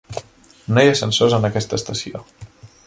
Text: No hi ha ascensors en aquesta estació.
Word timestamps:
No 0.75 0.83
hi 0.85 0.89
ha 0.91 0.95
ascensors 0.95 1.37
en 1.39 1.47
aquesta 1.51 1.81
estació. 1.81 2.25